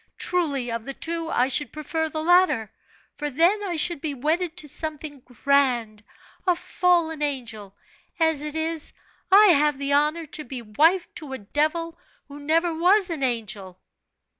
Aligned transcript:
Truly 0.17 0.71
of 0.71 0.83
the 0.85 0.95
two 0.95 1.29
I 1.29 1.47
should 1.47 1.71
prefer 1.71 2.09
the 2.09 2.23
latter, 2.23 2.71
for 3.13 3.29
then 3.29 3.61
I 3.63 3.75
should 3.75 4.01
be 4.01 4.15
wedded 4.15 4.57
to 4.57 4.67
something 4.67 5.19
grand 5.19 6.03
a 6.47 6.55
fallen 6.55 7.21
angel; 7.21 7.75
as 8.19 8.41
it 8.41 8.55
is, 8.55 8.93
I 9.31 9.49
have 9.49 9.77
the 9.77 9.93
honor 9.93 10.25
to 10.25 10.43
be 10.43 10.63
wife 10.63 11.07
to 11.13 11.33
a 11.33 11.37
devil 11.37 11.99
who 12.27 12.39
never 12.39 12.73
was 12.73 13.11
an 13.11 13.21
angel?" 13.21 13.79